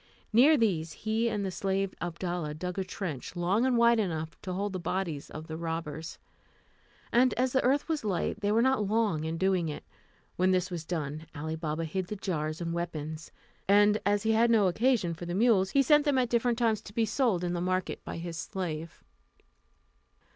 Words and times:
Near 0.33 0.57
these 0.57 0.93
he 0.93 1.29
and 1.29 1.45
the 1.45 1.51
slave 1.51 1.93
Abdalla 2.01 2.55
dug 2.57 2.79
a 2.79 2.83
trench, 2.83 3.35
long 3.35 3.67
and 3.67 3.77
wide 3.77 3.99
enough 3.99 4.35
to 4.41 4.51
hold 4.53 4.73
the 4.73 4.79
bodies 4.79 5.29
of 5.29 5.45
the 5.45 5.55
robbers; 5.57 6.17
and 7.11 7.35
as 7.35 7.53
the 7.53 7.63
earth 7.63 7.87
was 7.87 8.03
light, 8.03 8.39
they 8.41 8.51
were 8.51 8.63
not 8.63 8.87
long 8.87 9.25
in 9.25 9.37
doing 9.37 9.69
it. 9.69 9.83
When 10.37 10.49
this 10.49 10.71
was 10.71 10.85
done, 10.85 11.27
Ali 11.35 11.55
Baba 11.55 11.85
hid 11.85 12.07
the 12.07 12.15
jars 12.15 12.59
and 12.59 12.73
weapons; 12.73 13.31
and 13.67 13.99
as 14.03 14.23
he 14.23 14.31
had 14.31 14.49
no 14.49 14.67
occasion 14.67 15.13
for 15.13 15.27
the 15.27 15.35
mules, 15.35 15.69
he 15.69 15.83
sent 15.83 16.03
them 16.05 16.17
at 16.17 16.29
different 16.29 16.57
times 16.57 16.81
to 16.81 16.93
be 16.95 17.05
sold 17.05 17.43
in 17.43 17.53
the 17.53 17.61
market 17.61 18.03
by 18.03 18.17
his 18.17 18.37
slave. 18.39 19.03